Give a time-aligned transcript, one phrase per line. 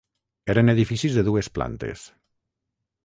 [0.53, 2.07] Eren edificis de dues plantes.